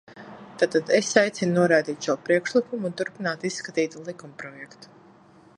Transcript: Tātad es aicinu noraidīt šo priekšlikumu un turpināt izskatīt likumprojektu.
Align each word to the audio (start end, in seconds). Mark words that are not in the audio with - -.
Tātad 0.61 0.87
es 0.99 1.11
aicinu 1.23 1.53
noraidīt 1.59 2.09
šo 2.09 2.17
priekšlikumu 2.29 2.91
un 2.91 2.97
turpināt 3.03 3.49
izskatīt 3.51 4.03
likumprojektu. 4.11 4.95